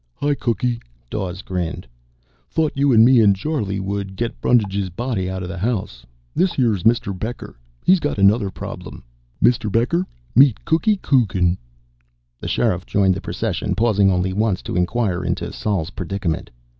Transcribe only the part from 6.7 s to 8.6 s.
Mr. Becker; he got another